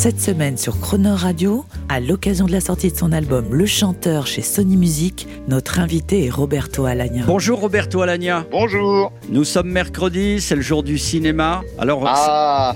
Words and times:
Cette 0.00 0.18
semaine 0.18 0.56
sur 0.56 0.80
Croner 0.80 1.10
Radio, 1.10 1.66
à 1.90 2.00
l'occasion 2.00 2.46
de 2.46 2.52
la 2.52 2.62
sortie 2.62 2.90
de 2.90 2.96
son 2.96 3.12
album 3.12 3.44
Le 3.52 3.66
Chanteur 3.66 4.26
chez 4.26 4.40
Sony 4.40 4.78
Music, 4.78 5.28
notre 5.46 5.78
invité 5.78 6.24
est 6.24 6.30
Roberto 6.30 6.86
Alagna. 6.86 7.24
Bonjour 7.26 7.60
Roberto 7.60 8.00
Alagna. 8.00 8.46
Bonjour. 8.50 9.12
Nous 9.28 9.44
sommes 9.44 9.68
mercredi, 9.68 10.40
c'est 10.40 10.54
le 10.56 10.62
jour 10.62 10.82
du 10.82 10.96
cinéma. 10.96 11.60
Alors, 11.78 12.02
Ah, 12.06 12.74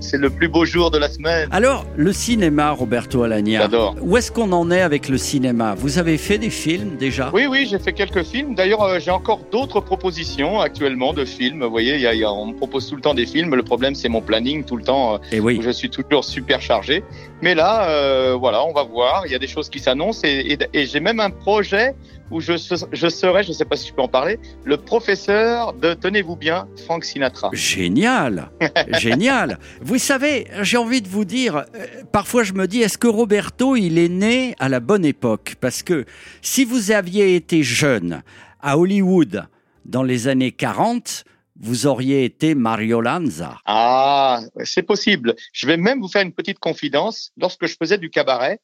c'est- 0.00 0.16
le 0.16 0.30
plus 0.30 0.48
beau 0.48 0.64
jour 0.64 0.90
de 0.90 0.96
la 0.96 1.10
semaine. 1.10 1.46
alors 1.52 1.84
le 1.94 2.10
cinéma, 2.14 2.70
Roberto 2.70 3.22
Alagna. 3.22 3.60
J'adore. 3.62 3.94
Où 4.00 4.16
est-ce 4.16 4.32
qu'on 4.32 4.50
en 4.52 4.70
est 4.70 4.80
avec 4.80 5.10
le 5.10 5.18
cinéma? 5.18 5.74
Vous 5.74 5.98
avez 5.98 6.16
fait 6.16 6.38
des 6.38 6.48
films 6.48 6.96
déjà? 6.98 7.30
Oui, 7.34 7.44
oui, 7.50 7.66
j'ai 7.70 7.78
fait 7.78 7.92
quelques 7.92 8.22
films. 8.24 8.54
D'ailleurs, 8.54 8.82
euh, 8.82 8.98
j'ai 8.98 9.10
encore 9.10 9.40
d'autres 9.52 9.80
propositions 9.82 10.58
actuellement 10.60 11.12
de 11.12 11.26
films. 11.26 11.62
Vous 11.64 11.70
voyez, 11.70 11.96
il 11.96 12.00
y 12.00 12.06
a- 12.06 12.14
il 12.14 12.20
y 12.20 12.24
a- 12.24 12.32
on 12.32 12.46
me 12.46 12.54
propose 12.56 12.88
tout 12.88 12.96
le 12.96 13.02
temps 13.02 13.12
des 13.14 13.26
films. 13.26 13.54
Le 13.54 13.62
problème, 13.62 13.94
c'est 13.94 14.08
mon 14.08 14.22
planning 14.22 14.64
tout 14.64 14.78
le 14.78 14.84
temps 14.84 15.16
euh, 15.16 15.18
Et 15.32 15.40
oui. 15.40 15.58
où 15.58 15.62
je 15.62 15.68
suis 15.70 15.90
toujours 15.90 16.24
super 16.24 16.45
chargé. 16.60 17.02
Mais 17.42 17.54
là, 17.54 17.88
euh, 17.90 18.34
voilà, 18.34 18.64
on 18.64 18.72
va 18.72 18.82
voir. 18.84 19.26
Il 19.26 19.32
y 19.32 19.34
a 19.34 19.38
des 19.38 19.46
choses 19.48 19.68
qui 19.68 19.78
s'annoncent 19.78 20.22
et, 20.24 20.52
et- 20.52 20.58
et 20.72 20.86
j'ai 20.86 21.00
même 21.00 21.20
un 21.20 21.30
projet 21.30 21.94
où 22.30 22.40
je, 22.40 22.54
je 22.92 23.08
serai, 23.08 23.42
je 23.44 23.48
ne 23.50 23.52
sais 23.54 23.64
pas 23.64 23.76
si 23.76 23.88
je 23.88 23.94
peux 23.94 24.02
en 24.02 24.08
parler, 24.08 24.38
le 24.64 24.76
professeur 24.76 25.72
de, 25.74 25.94
tenez-vous 25.94 26.34
bien, 26.36 26.66
Frank 26.86 27.04
Sinatra. 27.04 27.50
Génial, 27.52 28.50
génial. 28.98 29.58
Vous 29.80 29.98
savez, 29.98 30.46
j'ai 30.62 30.76
envie 30.76 31.02
de 31.02 31.08
vous 31.08 31.24
dire, 31.24 31.56
euh, 31.56 31.86
parfois 32.10 32.42
je 32.42 32.52
me 32.52 32.66
dis, 32.66 32.80
est-ce 32.82 32.98
que 32.98 33.06
Roberto, 33.06 33.76
il 33.76 33.98
est 33.98 34.08
né 34.08 34.54
à 34.58 34.68
la 34.68 34.80
bonne 34.80 35.04
époque? 35.04 35.54
Parce 35.60 35.82
que 35.84 36.04
si 36.42 36.64
vous 36.64 36.90
aviez 36.90 37.36
été 37.36 37.62
jeune 37.62 38.22
à 38.60 38.76
Hollywood 38.78 39.44
dans 39.84 40.02
les 40.02 40.26
années 40.26 40.50
40, 40.52 41.24
vous 41.60 41.86
auriez 41.86 42.24
été 42.24 42.54
Mario 42.54 43.00
Lanza. 43.00 43.58
Ah, 43.64 44.40
c'est 44.64 44.82
possible. 44.82 45.34
Je 45.52 45.66
vais 45.66 45.76
même 45.76 46.00
vous 46.00 46.08
faire 46.08 46.22
une 46.22 46.32
petite 46.32 46.58
confidence. 46.58 47.32
Lorsque 47.36 47.66
je 47.66 47.76
faisais 47.80 47.98
du 47.98 48.10
cabaret, 48.10 48.60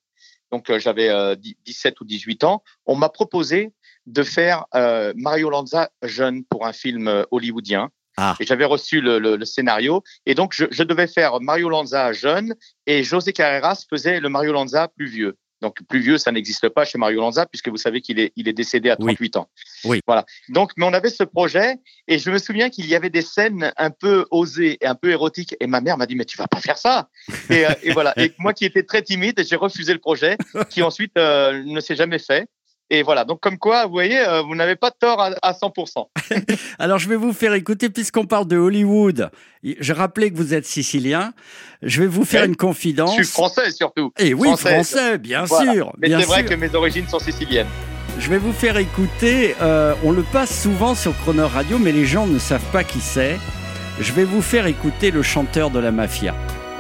donc 0.51 0.69
euh, 0.71 0.79
j'avais 0.79 1.09
euh, 1.09 1.35
10 1.35 1.57
17 1.65 2.01
ou 2.01 2.05
18 2.05 2.45
ans, 2.45 2.63
on 2.87 2.97
m'a 2.97 3.09
proposé 3.09 3.73
de 4.07 4.23
faire 4.23 4.65
euh, 4.75 5.13
Mario 5.17 5.49
Lanza 5.49 5.91
jeune 6.03 6.45
pour 6.45 6.67
un 6.67 6.73
film 6.73 7.09
euh, 7.09 7.25
hollywoodien. 7.31 7.91
Ah. 8.19 8.37
Et 8.41 8.45
j'avais 8.45 8.67
reçu 8.67 9.01
le, 9.01 9.19
le- 9.19 9.37
le 9.37 9.45
scénario. 9.47 10.03
Et 10.27 10.35
donc, 10.35 10.53
je, 10.53 10.67
je 10.71 10.83
devais 10.83 11.07
faire 11.07 11.41
Mario 11.41 11.71
Lanza 11.71 12.13
jeune 12.13 12.55
et 12.87 13.03
José 13.05 13.33
Carreras 13.33 13.87
faisait 13.89 14.21
le 14.21 14.29
Mario 14.29 14.53
Lanza 14.53 14.89
plus 14.89 15.07
vieux. 15.07 15.37
Donc, 15.63 15.79
plus 15.89 16.01
vieux, 16.01 16.19
ça 16.19 16.33
n'existe 16.33 16.69
pas 16.69 16.85
chez 16.85 16.99
Mario 16.99 17.21
Lanza 17.21 17.47
puisque 17.47 17.69
vous 17.69 17.77
savez 17.77 18.01
qu'il 18.01 18.19
est, 18.21 18.33
il 18.37 18.49
est 18.49 18.53
décédé 18.53 18.91
à 18.91 18.97
Oui. 18.99 19.15
38 19.15 19.37
ans. 19.37 19.49
Oui. 19.85 20.01
Voilà. 20.07 20.27
Donc, 20.49 20.73
mais 20.77 20.85
on 20.85 20.93
avait 20.93 21.09
ce 21.09 21.23
projet 21.23 21.77
et 22.09 22.19
je 22.19 22.31
me 22.31 22.39
souviens 22.39 22.69
qu'il 22.69 22.87
y 22.87 22.95
avait 22.95 23.11
des 23.11 23.23
scènes 23.23 23.73
un 23.77 23.91
peu 23.91 24.27
osées 24.31 24.77
et 24.81 24.87
un 24.87 24.97
peu 24.97 25.11
érotiques. 25.11 25.55
Et 25.61 25.67
ma 25.67 25.81
mère 25.81 25.97
m'a 25.97 26.07
dit, 26.07 26.17
mais 26.17 26.25
tu 26.25 26.37
vas 26.37 26.49
pas 26.49 26.61
faire 26.61 26.79
ça. 26.79 27.09
Et, 27.49 27.65
euh, 27.65 27.71
et 27.83 27.93
voilà. 27.93 28.13
Et 28.19 28.33
moi 28.39 28.53
qui 28.53 28.65
étais 28.65 28.83
très 28.83 29.03
timide, 29.03 29.43
j'ai 29.49 29.57
refusé 29.57 29.93
le 29.93 30.01
projet 30.01 30.37
qui 30.69 30.83
ensuite 30.83 31.17
euh, 31.17 31.63
ne 31.65 31.81
s'est 31.81 31.97
jamais 31.97 32.19
fait. 32.19 32.47
Et 32.91 33.03
voilà. 33.03 33.25
Donc, 33.25 33.41
comme 33.41 33.57
quoi, 33.59 33.87
vous 33.87 33.93
voyez, 33.93 34.19
euh, 34.21 34.43
vous 34.43 34.55
n'avez 34.55 34.77
pas 34.77 34.91
tort 34.91 35.21
à, 35.21 35.31
à 35.43 35.53
100%. 35.53 36.09
Alors 36.79 36.99
je 36.99 37.09
vais 37.09 37.17
vous 37.17 37.33
faire 37.33 37.55
écouter, 37.55 37.89
puisqu'on 37.89 38.27
parle 38.27 38.47
de 38.47 38.59
Hollywood, 38.59 39.31
je 39.63 39.93
rappelais 39.95 40.31
que 40.31 40.37
vous 40.37 40.53
êtes 40.53 40.67
sicilien, 40.67 41.33
je 41.81 42.03
vais 42.03 42.07
vous 42.07 42.25
faire 42.25 42.43
Ouais. 42.43 42.47
une 42.49 42.53
Je 42.53 42.59
confidence. 42.59 43.15
suis 43.15 43.25
français 43.25 43.71
surtout. 43.71 44.13
Et 44.19 44.35
oui, 44.35 44.49
française. 44.49 44.73
français, 44.91 45.19
bien 45.19 45.45
Voilà. 45.45 45.73
sûr. 45.73 45.93
Mais 45.99 46.09
c'est 46.11 46.27
vrai 46.27 46.45
que 46.45 46.55
mes 46.55 46.75
origines 46.75 47.09
sont 47.09 47.19
siciliennes. 47.19 47.69
Je 48.19 48.29
vais 48.29 48.37
vous 48.39 48.53
faire 48.53 48.77
écouter, 48.77 49.55
euh, 49.63 49.95
on 50.05 50.13
le 50.13 50.23
passe 50.23 50.63
souvent 50.63 50.95
sur 50.95 51.17
Croner 51.21 51.43
Radio, 51.45 51.79
mais 51.79 51.93
les 51.93 52.05
gens 52.05 52.27
ne 52.27 52.39
savent 52.39 52.71
pas 52.73 52.85
qui 52.85 53.01
c'est. 53.01 53.39
Je 54.01 54.13
vais 54.13 54.25
vous 54.25 54.43
faire 54.43 54.67
écouter 54.67 55.11
le 55.11 55.23
chanteur 55.23 55.71
de 55.71 55.79
la 55.79 55.93
mafia. 55.93 56.35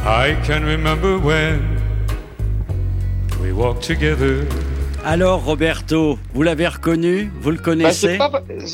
I 0.04 0.34
can 0.46 0.60
remember 0.66 1.16
when 1.16 1.62
we 3.42 3.50
walked 3.52 3.82
together. 3.86 4.44
Alors 5.04 5.42
Roberto, 5.44 6.16
vous 6.32 6.42
l'avez 6.44 6.68
reconnu? 6.68 7.32
Vous 7.40 7.50
le 7.50 7.56
Bah, 7.56 7.62
connaissez? 7.64 8.08
c'est 8.12 8.18
pas, 8.18 8.30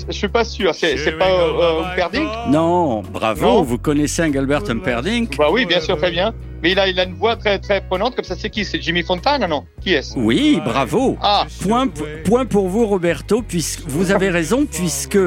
je 0.06 0.12
suis 0.12 0.28
pas 0.28 0.44
sûr. 0.44 0.74
C'est 0.74 1.18
pas 1.18 1.26
euh, 1.30 1.82
Humperdinck? 1.84 2.28
Non, 2.48 3.00
bravo, 3.00 3.46
Non. 3.46 3.62
vous 3.62 3.78
connaissez 3.78 4.22
Engelbert 4.22 4.68
Humperdinck? 4.68 5.38
Bah 5.38 5.46
oui, 5.50 5.64
bien 5.64 5.80
sûr, 5.80 5.96
très 5.96 6.10
bien. 6.10 6.34
Mais 6.62 6.72
il 6.72 6.78
a, 6.78 6.86
il 6.86 7.00
a 7.00 7.04
une 7.04 7.14
voix 7.14 7.36
très 7.36 7.58
très 7.58 7.80
prenante. 7.80 8.14
Comme 8.14 8.26
ça, 8.26 8.34
c'est 8.36 8.50
qui? 8.50 8.66
C'est 8.66 8.80
Jimmy 8.82 9.02
Fontana, 9.04 9.46
non? 9.48 9.64
Qui 9.80 9.94
est-ce? 9.94 10.18
Oui, 10.18 10.60
bravo. 10.62 11.16
Ah, 11.22 11.46
Point, 11.62 11.88
point 12.24 12.44
pour 12.44 12.68
vous 12.68 12.86
Roberto, 12.86 13.40
puisque 13.40 13.88
vous 13.88 14.10
avez 14.10 14.28
raison, 14.28 14.66
puisque 14.66 15.18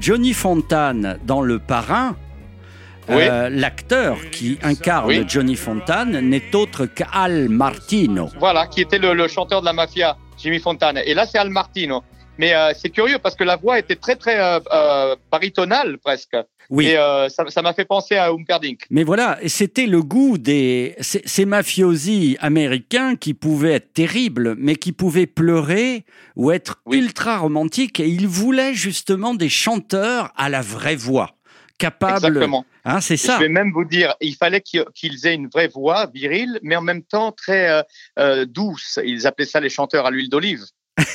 Johnny 0.00 0.32
Fontane 0.32 1.18
dans 1.26 1.42
Le 1.42 1.58
Parrain, 1.58 2.16
euh, 3.10 3.50
l'acteur 3.50 4.16
qui 4.32 4.58
incarne 4.62 5.08
Oui. 5.08 5.24
Johnny 5.28 5.56
Fontane 5.56 6.20
n'est 6.20 6.54
autre 6.54 6.86
qu'Al 6.86 7.48
Martino. 7.50 8.30
voilà, 8.38 8.66
qui 8.66 8.80
était 8.80 8.98
le, 8.98 9.12
le 9.14 9.28
chanteur 9.28 9.60
de 9.60 9.66
la 9.66 9.72
mafia, 9.72 10.16
Jimmy 10.38 10.58
Fontana. 10.60 11.04
Et 11.04 11.14
là, 11.14 11.26
c'est 11.26 11.38
Al 11.38 11.50
Martino. 11.50 12.02
Mais 12.38 12.54
euh, 12.54 12.70
c'est 12.72 12.90
curieux 12.90 13.18
parce 13.18 13.34
que 13.34 13.42
la 13.42 13.56
voix 13.56 13.80
était 13.80 13.96
très 13.96 14.14
très 14.14 14.38
euh, 14.40 14.60
euh, 14.72 15.16
baritonale 15.32 15.98
presque. 15.98 16.36
Oui. 16.70 16.86
Et 16.86 16.96
euh, 16.98 17.28
ça 17.28 17.62
m'a 17.62 17.72
fait 17.72 17.86
penser 17.86 18.14
à 18.16 18.30
Humperdinck. 18.30 18.82
Mais 18.90 19.02
voilà, 19.02 19.38
c'était 19.46 19.86
le 19.86 20.02
goût 20.02 20.38
des 20.38 20.94
ces, 21.00 21.22
ces 21.24 21.46
mafiosi 21.46 22.36
américains 22.40 23.16
qui 23.16 23.34
pouvaient 23.34 23.72
être 23.72 23.92
terribles, 23.92 24.54
mais 24.58 24.76
qui 24.76 24.92
pouvaient 24.92 25.26
pleurer 25.26 26.04
ou 26.36 26.52
être 26.52 26.80
Oui. 26.86 26.98
ultra 26.98 27.38
romantiques. 27.38 27.98
Et 28.00 28.06
ils 28.08 28.28
voulaient 28.28 28.74
justement 28.74 29.34
des 29.34 29.48
chanteurs 29.48 30.30
à 30.36 30.48
la 30.48 30.60
vraie 30.60 30.94
voix, 30.94 31.30
Exactement. 31.80 32.64
Hein, 32.84 33.00
c'est 33.00 33.16
ça. 33.16 33.36
Je 33.36 33.42
vais 33.42 33.48
même 33.48 33.70
vous 33.72 33.84
dire, 33.84 34.14
il 34.20 34.34
fallait 34.34 34.60
qu'ils 34.60 35.26
aient 35.26 35.34
une 35.34 35.48
vraie 35.48 35.68
voix 35.68 36.06
virile, 36.12 36.58
mais 36.62 36.76
en 36.76 36.82
même 36.82 37.02
temps 37.02 37.32
très 37.32 37.70
euh, 37.70 37.82
euh, 38.18 38.46
douce. 38.46 38.98
Ils 39.04 39.26
appelaient 39.26 39.46
ça 39.46 39.60
les 39.60 39.68
chanteurs 39.68 40.06
à 40.06 40.10
l'huile 40.10 40.28
d'olive. 40.28 40.64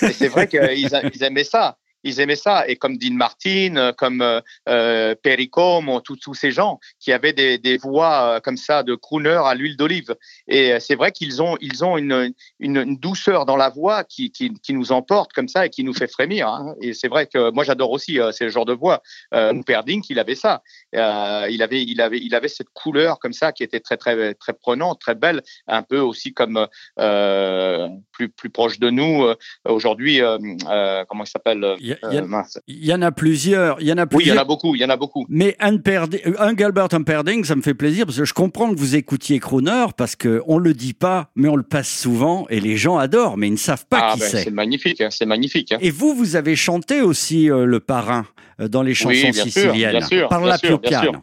Et 0.01 0.13
c'est 0.13 0.29
vrai 0.29 0.47
qu'ils 0.47 1.23
aimaient 1.23 1.43
ça. 1.43 1.77
Ils 2.03 2.19
aimaient 2.19 2.35
ça. 2.35 2.67
Et 2.67 2.75
comme 2.75 2.97
Dean 2.97 3.13
Martin, 3.13 3.75
euh, 3.75 3.91
comme 3.93 4.21
euh, 4.21 4.41
euh, 4.69 5.15
Perry 5.21 5.49
Como, 5.49 6.01
tous 6.01 6.33
ces 6.33 6.51
gens 6.51 6.79
qui 6.99 7.11
avaient 7.11 7.33
des, 7.33 7.57
des 7.57 7.77
voix 7.77 8.13
euh, 8.23 8.39
comme 8.39 8.57
ça 8.57 8.83
de 8.83 8.95
crooner 8.95 9.39
à 9.45 9.53
l'huile 9.55 9.77
d'olive. 9.77 10.15
Et 10.47 10.79
c'est 10.79 10.95
vrai 10.95 11.11
qu'ils 11.11 11.41
ont, 11.41 11.57
ils 11.61 11.83
ont 11.83 11.97
une, 11.97 12.33
une, 12.59 12.77
une 12.77 12.97
douceur 12.97 13.45
dans 13.45 13.55
la 13.57 13.69
voix 13.69 14.03
qui, 14.03 14.31
qui, 14.31 14.53
qui 14.53 14.73
nous 14.73 14.91
emporte 14.91 15.33
comme 15.33 15.47
ça 15.47 15.65
et 15.65 15.69
qui 15.69 15.83
nous 15.83 15.93
fait 15.93 16.07
frémir. 16.11 16.47
hein. 16.47 16.75
Et 16.81 16.93
c'est 16.93 17.07
vrai 17.07 17.27
que 17.27 17.51
moi 17.51 17.63
j'adore 17.63 17.91
aussi 17.91 18.19
euh, 18.19 18.31
ce 18.31 18.49
genre 18.49 18.65
de 18.65 18.73
voix. 18.73 19.01
Euh, 19.33 19.51
Humperdinck, 19.51 20.09
il 20.09 20.19
avait 20.19 20.35
ça. 20.35 20.61
Euh, 20.95 21.47
il 21.49 21.61
avait, 21.61 21.81
il 21.83 22.01
avait, 22.01 22.19
il 22.19 22.35
avait 22.35 22.47
cette 22.47 22.69
couleur 22.73 23.19
comme 23.19 23.33
ça 23.33 23.51
qui 23.51 23.63
était 23.63 23.79
très, 23.79 23.97
très, 23.97 24.33
très 24.35 24.53
prenante, 24.53 24.99
très 24.99 25.15
belle, 25.15 25.41
un 25.67 25.83
peu 25.83 25.99
aussi 25.99 26.33
comme 26.33 26.67
euh, 26.99 27.87
plus, 28.11 28.29
plus 28.29 28.49
proche 28.49 28.79
de 28.79 28.89
nous 28.89 29.25
aujourd'hui. 29.65 30.21
euh, 30.21 30.37
euh, 30.69 31.05
comment 31.07 31.23
il 31.23 31.27
s'appelle 31.29 31.75
y, 32.01 32.17
a- 32.17 32.43
il 32.67 32.85
y 32.85 32.93
en 32.93 33.01
a 33.01 33.11
plusieurs. 33.11 33.81
Il 33.81 33.87
y 33.87 33.91
en 33.93 33.97
a 33.97 34.05
Oui, 34.11 34.23
il 34.25 34.27
y 34.29 34.31
en 34.31 34.37
a 34.37 34.43
beaucoup. 34.45 34.75
Il 34.75 34.81
y 34.81 34.85
en 34.85 34.89
a 34.89 34.97
beaucoup. 34.97 35.25
Mais 35.29 35.55
euh, 35.61 36.33
Engelbert 36.39 36.87
Humperdinck, 36.93 37.45
ça 37.45 37.55
me 37.55 37.61
fait 37.61 37.73
plaisir 37.73 38.05
parce 38.05 38.17
que 38.17 38.25
je 38.25 38.33
comprends 38.33 38.73
que 38.73 38.79
vous 38.79 38.95
écoutiez 38.95 39.39
Crooner 39.39 39.85
parce 39.97 40.15
que 40.15 40.41
on 40.47 40.57
le 40.57 40.73
dit 40.73 40.93
pas, 40.93 41.29
mais 41.35 41.47
on 41.49 41.55
le 41.55 41.63
passe 41.63 41.89
souvent 41.89 42.45
et 42.49 42.59
les 42.59 42.77
gens 42.77 42.97
adorent, 42.97 43.37
mais 43.37 43.47
ils 43.47 43.53
ne 43.53 43.57
savent 43.57 43.85
pas 43.87 43.99
Ah, 44.01 44.13
qui 44.13 44.19
ben, 44.21 44.29
c'est. 44.29 44.43
c'est 44.43 44.51
magnifique. 44.51 45.01
hein, 45.01 45.09
c'est 45.11 45.25
magnifique. 45.25 45.71
hein. 45.71 45.77
Et 45.81 45.91
vous, 45.91 46.13
vous 46.15 46.35
avez 46.35 46.55
chanté 46.55 47.01
aussi 47.01 47.49
euh, 47.49 47.65
le 47.65 47.79
parrain 47.79 48.25
dans 48.67 48.83
les 48.83 48.93
chansons 48.93 49.09
Oui, 49.09 49.21
bien 49.21 49.33
sûr, 49.33 49.43
siciliennes. 49.43 49.91
bien 49.91 50.07
sûr, 50.07 50.29
par 50.29 50.39
bien 50.41 50.49
la 50.49 50.57
sûr. 50.57 50.79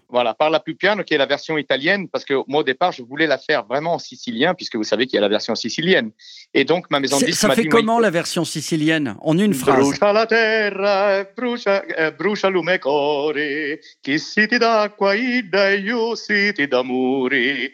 Voilà, 0.08 0.34
par 0.34 0.50
la 0.50 0.60
Pupiano, 0.60 1.04
qui 1.04 1.14
est 1.14 1.18
la 1.18 1.26
version 1.26 1.58
italienne, 1.58 2.08
parce 2.08 2.24
que 2.24 2.34
moi 2.46 2.60
au 2.60 2.64
départ, 2.64 2.92
je 2.92 3.02
voulais 3.02 3.26
la 3.26 3.38
faire 3.38 3.64
vraiment 3.66 3.94
en 3.94 3.98
sicilien, 3.98 4.54
puisque 4.54 4.76
vous 4.76 4.84
savez 4.84 5.06
qu'il 5.06 5.14
y 5.16 5.18
a 5.18 5.22
la 5.22 5.28
version 5.28 5.54
sicilienne. 5.54 6.10
Et 6.54 6.64
donc 6.64 6.90
ma 6.90 7.00
maison 7.00 7.18
de 7.18 7.24
disques 7.24 7.40
Ça 7.40 7.50
fait 7.50 7.62
dit, 7.62 7.68
comment 7.68 7.98
la 7.98 8.10
version 8.10 8.44
sicilienne 8.44 9.16
En 9.22 9.38
une 9.38 9.54
phrase? 9.54 9.78
Brucia 9.78 10.12
la 10.12 10.26
terra, 10.26 11.24
brucia, 11.36 11.84
eh, 11.96 12.10
brucia 12.10 12.50
lume 12.50 12.78
core, 12.78 13.78
chi 14.02 14.18
siti 14.18 14.58
d'acqua, 14.58 15.14
e 15.14 15.76
io 15.78 16.14
siti 16.14 16.66
d'amore, 16.66 17.72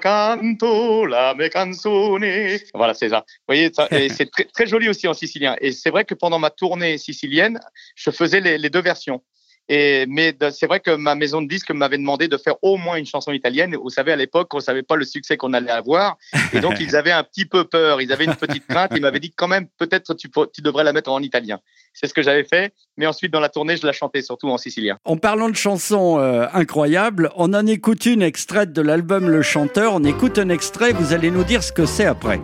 canto 0.00 1.06
la 1.06 1.34
mia 1.34 1.48
canzone. 1.48 2.58
Voilà, 2.74 2.94
c'est 2.94 3.08
ça. 3.08 3.24
Vous 3.26 3.54
voyez, 3.54 3.70
c'est 4.10 4.30
très, 4.30 4.44
très 4.44 4.66
joli 4.66 4.88
aussi 4.88 5.06
en 5.08 5.14
sicilien. 5.14 5.56
Et 5.60 5.72
c'est 5.72 5.90
vrai 5.90 6.04
que 6.04 6.14
pendant 6.14 6.38
ma 6.38 6.50
tournée 6.50 6.98
sicilienne, 6.98 7.60
je 7.94 8.10
faisais 8.10 8.40
les, 8.40 8.58
les 8.58 8.70
deux 8.70 8.80
versions. 8.80 8.91
Et, 9.68 10.06
mais 10.08 10.36
c'est 10.50 10.66
vrai 10.66 10.80
que 10.80 10.90
ma 10.90 11.14
maison 11.14 11.40
de 11.40 11.48
disques 11.48 11.70
m'avait 11.70 11.96
demandé 11.96 12.28
de 12.28 12.36
faire 12.36 12.56
au 12.62 12.76
moins 12.76 12.96
une 12.96 13.06
chanson 13.06 13.32
italienne. 13.32 13.76
Vous 13.76 13.90
savez, 13.90 14.12
à 14.12 14.16
l'époque, 14.16 14.52
on 14.54 14.60
savait 14.60 14.82
pas 14.82 14.96
le 14.96 15.04
succès 15.04 15.36
qu'on 15.36 15.52
allait 15.52 15.70
avoir. 15.70 16.18
Et 16.52 16.60
donc, 16.60 16.74
ils 16.80 16.96
avaient 16.96 17.12
un 17.12 17.22
petit 17.22 17.46
peu 17.46 17.64
peur. 17.64 18.02
Ils 18.02 18.12
avaient 18.12 18.24
une 18.24 18.34
petite 18.34 18.66
crainte. 18.66 18.90
Ils 18.94 19.00
m'avaient 19.00 19.20
dit 19.20 19.32
quand 19.34 19.48
même, 19.48 19.68
peut-être 19.78 20.14
tu 20.14 20.62
devrais 20.62 20.84
la 20.84 20.92
mettre 20.92 21.10
en 21.10 21.20
italien. 21.20 21.60
C'est 21.94 22.06
ce 22.06 22.14
que 22.14 22.22
j'avais 22.22 22.44
fait. 22.44 22.74
Mais 22.96 23.06
ensuite, 23.06 23.32
dans 23.32 23.40
la 23.40 23.48
tournée, 23.48 23.76
je 23.76 23.86
la 23.86 23.92
chantais 23.92 24.22
surtout 24.22 24.48
en 24.48 24.58
sicilien. 24.58 24.98
En 25.04 25.16
parlant 25.16 25.48
de 25.48 25.56
chansons 25.56 26.18
euh, 26.18 26.46
incroyables, 26.52 27.30
on 27.36 27.54
en 27.54 27.66
écoute 27.66 28.04
une 28.06 28.22
extraite 28.22 28.72
de 28.72 28.82
l'album 28.82 29.30
Le 29.30 29.42
Chanteur. 29.42 29.94
On 29.94 30.04
écoute 30.04 30.38
un 30.38 30.48
extrait, 30.48 30.92
vous 30.92 31.12
allez 31.12 31.30
nous 31.30 31.44
dire 31.44 31.62
ce 31.62 31.72
que 31.72 31.86
c'est 31.86 32.06
après. 32.06 32.40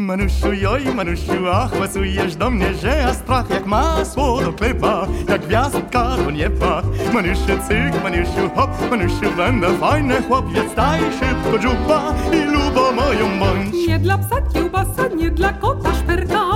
Manusiu, 0.00 0.52
joj, 0.52 0.94
Manusiu, 0.94 1.48
ach, 1.52 1.70
pasujesz 1.78 2.36
do 2.36 2.50
mnie, 2.50 2.74
że 2.74 2.88
ja 2.88 3.14
strach 3.14 3.50
jak 3.50 3.66
masło 3.66 4.40
do 4.42 4.52
chleba, 4.52 5.06
jak 5.28 5.46
gwiazdka 5.46 6.16
do 6.16 6.30
nieba. 6.30 6.82
Manusiu, 7.12 7.58
cyk, 7.68 8.02
Manusiu, 8.02 8.50
hop, 8.54 8.70
Manusiu, 8.90 9.36
będę 9.36 9.68
fajny 9.78 10.22
chłopiec, 10.22 10.74
daj 10.76 11.00
szybko 11.00 11.58
dziuba 11.58 12.14
i 12.32 12.44
lubo 12.44 12.92
moją 12.92 13.38
bądź. 13.38 13.88
Nie 13.88 13.98
dla 13.98 14.18
psa 14.18 14.36
kiełbasa, 14.54 15.08
nie 15.16 15.30
dla 15.30 15.52
kota 15.52 15.94
szperka. 15.94 16.49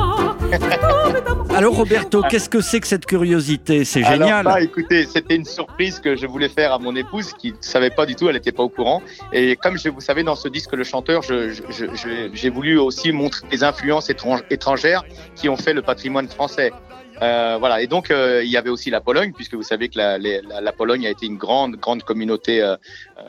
Alors 1.55 1.77
Roberto, 1.77 2.23
qu'est-ce 2.29 2.49
que 2.49 2.61
c'est 2.61 2.81
que 2.81 2.87
cette 2.87 3.06
curiosité? 3.06 3.85
C'est 3.85 4.03
Alors 4.03 4.29
génial. 4.29 4.45
ça, 4.45 4.61
écoutez, 4.61 5.06
c'était 5.06 5.37
une 5.37 5.45
surprise 5.45 6.01
que 6.01 6.17
je 6.17 6.27
voulais 6.27 6.49
faire 6.49 6.73
à 6.73 6.79
mon 6.79 6.95
épouse 6.97 7.33
qui 7.35 7.53
ne 7.53 7.56
savait 7.61 7.91
pas 7.91 8.06
du 8.06 8.17
tout, 8.17 8.29
elle 8.29 8.35
n'était 8.35 8.53
pas 8.53 8.62
au 8.62 8.69
courant. 8.69 9.03
Et 9.33 9.56
comme 9.56 9.79
je, 9.79 9.89
vous 9.89 10.01
savez, 10.01 10.25
dans 10.25 10.35
ce 10.35 10.49
disque, 10.49 10.73
le 10.73 10.85
chanteur, 10.85 11.23
j'ai 11.23 12.51
voulu 12.51 12.79
aussi 12.79 13.12
montrer 13.12 13.47
les 13.53 13.62
influences 13.62 14.11
étrangères 14.51 15.05
qui 15.37 15.49
ont 15.49 15.56
fait 15.56 15.73
le 15.73 15.83
patrimoine 15.83 16.29
français. 16.29 16.73
Euh, 17.22 17.56
voilà. 17.58 17.81
Et 17.82 17.87
donc, 17.87 18.11
euh, 18.11 18.43
il 18.44 18.50
y 18.50 18.56
avait 18.56 18.70
aussi 18.70 18.90
la 18.90 19.00
Pologne, 19.00 19.32
puisque 19.34 19.55
vous 19.55 19.62
savez 19.62 19.88
que 19.88 19.99
la, 19.99 20.19
les- 20.19 20.40
la- 20.43 20.61
la 20.61 20.72
Pologne 20.72 21.06
a 21.06 21.11
été 21.11 21.26
une 21.26 21.37
grande, 21.37 21.76
grande 21.76 22.02
communauté 22.02 22.61
euh, 22.61 22.76
euh, 23.19 23.22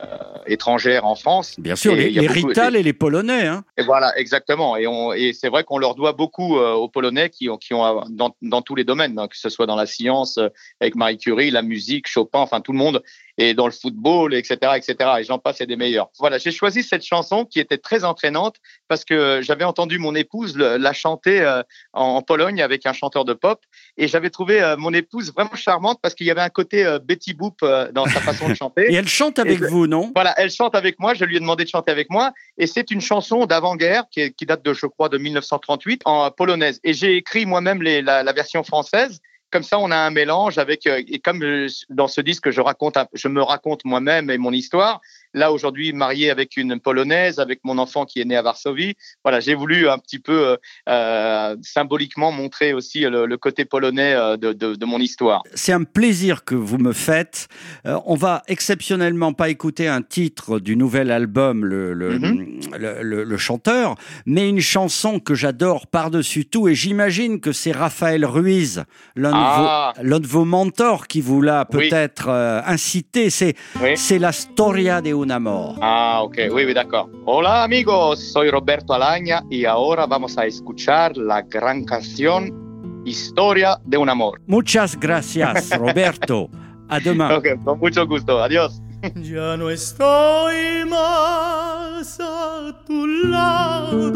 étrangère 0.46 1.04
en 1.06 1.14
France. 1.14 1.54
Bien 1.58 1.76
sûr, 1.76 1.94
les, 1.94 2.10
les 2.10 2.26
beaucoup- 2.28 2.48
Rital 2.48 2.76
et 2.76 2.82
les 2.82 2.92
Polonais. 2.92 3.46
Hein. 3.46 3.64
et 3.78 3.82
voilà, 3.82 4.16
exactement. 4.18 4.76
Et, 4.76 4.86
on, 4.86 5.12
et 5.12 5.32
c'est 5.32 5.48
vrai 5.48 5.64
qu'on 5.64 5.78
leur 5.78 5.94
doit 5.94 6.12
beaucoup 6.12 6.58
euh, 6.58 6.72
aux 6.72 6.88
Polonais 6.88 7.30
qui 7.30 7.48
ont, 7.48 7.56
qui 7.58 7.74
ont 7.74 7.84
euh, 7.84 8.02
dans, 8.10 8.34
dans 8.42 8.62
tous 8.62 8.74
les 8.74 8.84
domaines, 8.84 9.18
hein, 9.18 9.28
que 9.28 9.36
ce 9.36 9.48
soit 9.48 9.66
dans 9.66 9.76
la 9.76 9.86
science, 9.86 10.38
avec 10.80 10.94
Marie 10.96 11.18
Curie, 11.18 11.50
la 11.50 11.62
musique, 11.62 12.08
Chopin, 12.08 12.40
enfin 12.40 12.60
tout 12.60 12.72
le 12.72 12.78
monde, 12.78 13.02
et 13.38 13.54
dans 13.54 13.66
le 13.66 13.72
football, 13.72 14.34
etc., 14.34 14.56
etc. 14.76 15.10
Et 15.20 15.24
j'en 15.24 15.38
passe 15.38 15.60
et 15.60 15.66
des 15.66 15.76
meilleurs. 15.76 16.08
Voilà, 16.18 16.38
j'ai 16.38 16.50
choisi 16.50 16.82
cette 16.82 17.04
chanson 17.04 17.44
qui 17.44 17.60
était 17.60 17.78
très 17.78 18.04
entraînante 18.04 18.56
parce 18.88 19.04
que 19.04 19.40
j'avais 19.42 19.64
entendu 19.64 19.98
mon 19.98 20.14
épouse 20.14 20.56
la 20.56 20.92
chanter 20.92 21.40
euh, 21.40 21.62
en, 21.92 22.22
Pologne 22.22 22.62
avec 22.62 22.86
un 22.86 22.92
chanteur 22.92 23.24
de 23.24 23.34
pop, 23.34 23.60
et 23.96 24.08
j'avais 24.08 24.30
trouvé 24.30 24.60
euh, 24.60 24.76
mon 24.76 24.92
épouse 24.92 25.32
vraiment 25.32 25.54
charmante 25.54 25.98
parce 26.02 26.14
qu'il 26.14 26.26
y 26.26 26.30
avait 26.30 26.40
un 26.40 26.48
côté 26.48 26.84
euh, 26.84 26.98
Betty 26.98 27.34
Boop 27.34 27.60
dans 27.92 28.06
sa 28.06 28.20
façon 28.20 28.48
de 28.48 28.54
chanter. 28.60 28.90
Et 28.90 28.94
elle 28.94 29.08
chante 29.08 29.38
avec 29.38 29.60
Et- 29.60 29.66
vous, 29.66 29.86
non? 29.86 30.10
Voilà, 30.14 30.34
elle 30.38 30.50
chante 30.50 30.74
avec 30.74 30.98
moi. 30.98 31.14
Je 31.14 31.24
lui 31.24 31.36
ai 31.36 31.40
demandé 31.40 31.64
de 31.64 31.68
chanter 31.68 31.92
avec 31.92 32.10
moi. 32.10 32.32
Et 32.58 32.66
c'est 32.66 32.90
une 32.90 33.00
chanson 33.00 33.46
d'avant-guerre 33.46 34.04
qui, 34.10 34.32
date 34.46 34.64
de, 34.64 34.72
je 34.72 34.86
crois, 34.86 35.08
de 35.08 35.18
1938 35.18 36.02
en 36.04 36.30
polonaise. 36.30 36.80
Et 36.84 36.94
j'ai 36.94 37.16
écrit 37.16 37.46
moi-même 37.46 37.82
la 37.82 38.32
version 38.32 38.62
française. 38.64 39.20
Comme 39.50 39.62
ça, 39.62 39.78
on 39.78 39.90
a 39.90 39.96
un 39.96 40.10
mélange 40.10 40.58
avec 40.58 40.86
euh, 40.86 41.02
et 41.06 41.18
comme 41.18 41.42
euh, 41.42 41.68
dans 41.88 42.08
ce 42.08 42.20
disque, 42.20 42.50
je 42.50 42.60
raconte, 42.60 42.98
je 43.12 43.28
me 43.28 43.42
raconte 43.42 43.84
moi-même 43.84 44.30
et 44.30 44.38
mon 44.38 44.52
histoire. 44.52 45.00
Là 45.36 45.52
aujourd'hui, 45.52 45.92
marié 45.92 46.30
avec 46.30 46.56
une 46.56 46.80
polonaise, 46.80 47.38
avec 47.38 47.60
mon 47.62 47.76
enfant 47.76 48.06
qui 48.06 48.20
est 48.20 48.24
né 48.24 48.36
à 48.36 48.42
Varsovie. 48.42 48.94
Voilà, 49.22 49.38
j'ai 49.38 49.54
voulu 49.54 49.86
un 49.88 49.98
petit 49.98 50.18
peu 50.18 50.48
euh, 50.48 50.56
euh, 50.88 51.56
symboliquement 51.60 52.32
montrer 52.32 52.72
aussi 52.72 53.00
le, 53.00 53.26
le 53.26 53.36
côté 53.36 53.66
polonais 53.66 54.14
euh, 54.14 54.38
de, 54.38 54.54
de, 54.54 54.74
de 54.74 54.86
mon 54.86 54.98
histoire. 54.98 55.42
C'est 55.54 55.72
un 55.72 55.84
plaisir 55.84 56.44
que 56.46 56.54
vous 56.54 56.78
me 56.78 56.94
faites. 56.94 57.48
Euh, 57.86 57.98
on 58.06 58.14
va 58.14 58.42
exceptionnellement 58.48 59.34
pas 59.34 59.50
écouter 59.50 59.88
un 59.88 60.00
titre 60.00 60.58
du 60.58 60.74
nouvel 60.74 61.10
album, 61.10 61.64
le, 61.66 61.92
le, 61.92 62.16
Mhm. 62.18 62.60
le, 62.78 63.36
chanteur, 63.36 63.96
mais 64.24 64.48
une 64.48 64.60
chanson 64.60 65.20
que 65.20 65.34
j'adore 65.34 65.86
par-dessus 65.86 66.46
tout. 66.46 66.66
Et 66.66 66.74
j'imagine 66.74 67.40
que 67.40 67.52
c'est 67.52 67.72
Raphaël 67.72 68.24
Ruiz, 68.24 68.84
l'un 69.16 69.32
Ah. 69.34 69.92
de, 70.02 70.08
vos- 70.08 70.18
de 70.18 70.26
vos 70.26 70.44
mentors, 70.46 71.06
qui 71.08 71.20
vous 71.20 71.42
l'a 71.42 71.66
Oui. 71.70 71.88
peut-être 71.90 72.28
euh, 72.30 72.62
incité. 72.64 73.28
C'est 73.28 73.54
Oui. 73.82 74.18
la 74.18 74.32
storia 74.32 75.02
de 75.02 75.25
un 75.26 75.32
amor. 75.32 75.74
Ah, 75.82 76.20
ok, 76.22 76.36
oui, 76.52 76.64
oui, 76.64 76.72
d'accord. 76.72 77.08
Hola 77.24 77.64
amigos, 77.64 78.20
soy 78.32 78.50
Roberto 78.50 78.94
Alaña 78.94 79.42
y 79.50 79.64
ahora 79.64 80.06
vamos 80.06 80.38
a 80.38 80.46
escuchar 80.46 81.16
la 81.16 81.42
gran 81.42 81.84
canción 81.84 82.64
Historia 83.04 83.78
de 83.84 83.96
un 83.98 84.08
amor. 84.08 84.40
Muchas 84.46 84.98
gracias, 84.98 85.70
Roberto. 85.78 86.48
À 86.88 86.98
demain. 87.00 87.32
Ok, 87.32 87.46
con 87.64 87.78
mucho 87.78 88.04
gusto. 88.06 88.42
Adiós. 88.42 88.80
Ya 89.14 89.56
no 89.56 89.70
estoy 89.70 90.84
más 90.88 92.18
a 92.20 92.72
tu 92.84 93.06
lado, 93.06 94.12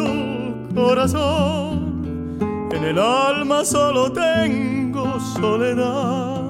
corazón. 0.74 2.38
En 2.72 2.84
el 2.84 2.98
alma 2.98 3.64
solo 3.64 4.10
tengo 4.12 5.20
soledad. 5.20 6.49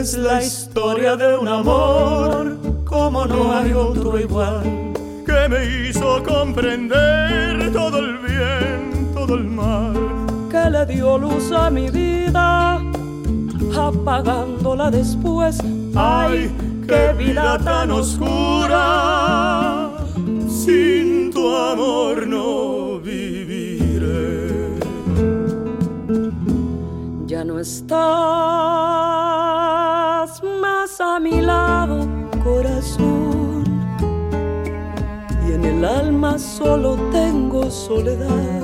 Es 0.00 0.16
la 0.16 0.42
historia 0.42 1.14
de 1.14 1.36
un 1.36 1.46
amor 1.46 2.56
como 2.86 3.26
no 3.26 3.52
hay 3.52 3.74
otro 3.74 4.18
igual, 4.18 4.62
que 5.26 5.46
me 5.46 5.90
hizo 5.90 6.22
comprender 6.22 7.70
todo 7.70 7.98
el 7.98 8.16
bien, 8.16 9.12
todo 9.12 9.34
el 9.34 9.44
mal. 9.44 9.92
que 10.50 10.70
le 10.70 10.86
dio 10.86 11.18
luz 11.18 11.52
a 11.52 11.68
mi 11.68 11.90
vida, 11.90 12.80
apagándola 13.76 14.90
después. 14.90 15.58
Ay, 15.94 16.50
qué 16.88 17.12
vida 17.18 17.58
tan 17.58 17.90
oscura, 17.90 19.90
sin 20.48 21.30
tu 21.30 21.46
amor 21.54 22.26
no 22.26 23.00
viviré. 23.00 24.48
Ya 27.26 27.44
no 27.44 27.58
estás 27.58 29.49
a 31.00 31.18
mi 31.18 31.40
lado, 31.40 32.06
corazón. 32.44 33.64
Y 35.46 35.52
en 35.52 35.64
el 35.64 35.84
alma 35.84 36.38
solo 36.38 36.96
tengo 37.10 37.70
soledad. 37.70 38.62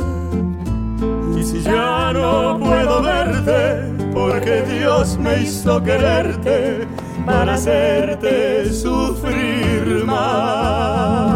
Y 1.37 1.43
si 1.43 1.63
ya 1.63 2.13
no 2.13 2.59
puedo 2.59 3.03
verte, 3.03 4.13
porque 4.13 4.63
Dios 4.63 5.19
me 5.19 5.43
hizo 5.43 5.83
quererte 5.83 6.87
para 7.25 7.55
hacerte 7.55 8.73
sufrir 8.73 10.05
más. 10.05 11.36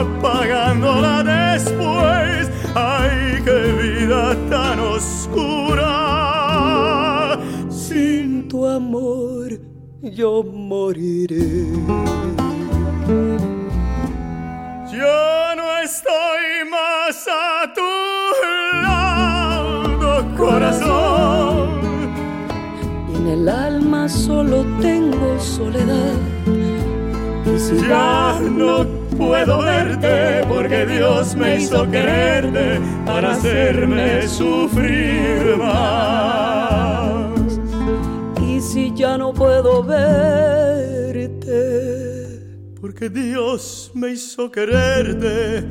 apagándola 0.00 1.22
después. 1.22 2.50
Ay, 2.74 3.42
qué 3.44 3.72
vida 3.82 4.36
tan 4.50 4.80
oscura. 4.80 5.86
Sin 7.68 8.48
tu 8.48 8.66
amor 8.66 9.58
yo 10.02 10.42
moriré. 10.42 11.66
Yo 14.92 15.54
no 15.56 15.78
estoy 15.84 16.44
más 16.70 17.26
a 17.28 17.72
tu 17.74 17.90
lado, 18.82 20.24
corazón. 20.36 21.68
Y 23.12 23.16
en 23.16 23.26
el 23.26 23.48
alma 23.48 24.08
solo 24.08 24.64
tengo 24.80 25.38
soledad. 25.38 26.16
Y 27.46 27.58
si 27.58 27.76
ya 27.88 28.38
no 28.40 28.97
puedo 29.18 29.62
verte, 29.62 30.44
porque 30.48 30.86
Dios 30.86 31.34
me 31.34 31.56
hizo 31.56 31.90
quererte 31.90 32.80
para 33.04 33.32
hacerme 33.32 34.28
sufrir 34.28 35.56
más. 35.58 37.58
Y 38.40 38.60
si 38.60 38.94
ya 38.94 39.18
no 39.18 39.34
puedo 39.34 39.82
verte, 39.82 41.34
porque 42.80 43.10
Dios 43.10 43.90
me 43.92 44.12
hizo 44.12 44.52
quererte 44.52 45.66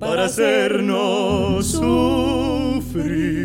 para 0.00 0.24
hacernos 0.24 1.66
sufrir 1.66 3.44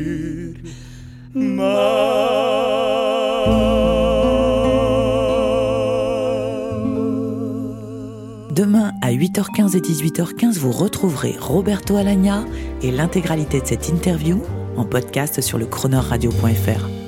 Demain 8.59 8.91
à 8.99 9.13
8h15 9.13 9.77
et 9.77 9.79
18h15, 9.79 10.59
vous 10.59 10.73
retrouverez 10.73 11.37
Roberto 11.39 11.95
Alagna 11.95 12.43
et 12.81 12.91
l'intégralité 12.91 13.61
de 13.61 13.65
cette 13.65 13.87
interview 13.87 14.41
en 14.75 14.83
podcast 14.83 15.39
sur 15.39 15.57
le 15.57 15.65
chroneurradio.fr. 15.65 16.98